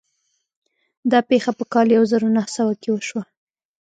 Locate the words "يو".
1.97-2.03